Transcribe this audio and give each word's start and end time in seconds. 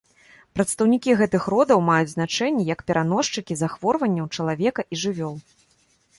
Прадстаўнікі 0.55 1.13
гэтых 1.19 1.43
родаў 1.55 1.83
маюць 1.89 2.13
значэнне 2.15 2.63
як 2.73 2.79
пераносчыкі 2.89 3.53
захворванняў 3.63 4.25
чалавека 4.39 4.81
і 4.93 5.03
жывёл. 5.05 5.35